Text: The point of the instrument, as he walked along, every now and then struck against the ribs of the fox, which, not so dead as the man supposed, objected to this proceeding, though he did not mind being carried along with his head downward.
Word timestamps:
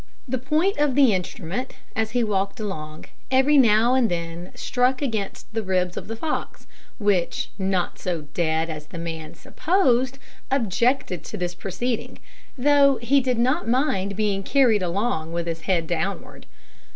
The 0.27 0.39
point 0.39 0.79
of 0.79 0.95
the 0.95 1.13
instrument, 1.13 1.75
as 1.95 2.09
he 2.09 2.23
walked 2.23 2.59
along, 2.59 3.05
every 3.29 3.55
now 3.55 3.93
and 3.93 4.09
then 4.09 4.51
struck 4.55 4.99
against 4.99 5.53
the 5.53 5.61
ribs 5.61 5.95
of 5.95 6.07
the 6.07 6.15
fox, 6.15 6.65
which, 6.97 7.51
not 7.59 7.99
so 7.99 8.23
dead 8.33 8.67
as 8.67 8.87
the 8.87 8.97
man 8.97 9.35
supposed, 9.35 10.17
objected 10.49 11.23
to 11.25 11.37
this 11.37 11.53
proceeding, 11.53 12.17
though 12.57 12.95
he 12.95 13.21
did 13.21 13.37
not 13.37 13.67
mind 13.69 14.15
being 14.15 14.41
carried 14.41 14.81
along 14.81 15.33
with 15.33 15.45
his 15.45 15.61
head 15.69 15.85
downward. 15.85 16.47